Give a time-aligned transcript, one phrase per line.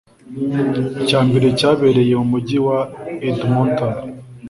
[1.01, 2.79] icya mbere cyabereye mu Mujyi wa
[3.29, 3.93] Edmonton